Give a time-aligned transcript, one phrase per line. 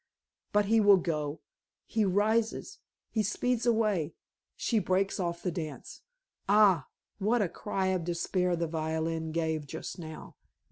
[0.51, 1.41] But he will go.
[1.85, 2.79] He rises;
[3.11, 4.15] he speeds away;
[4.55, 6.01] she breaks off the dance.
[6.49, 6.87] Ah!
[7.19, 10.37] what a cry of despair the violin gave just now.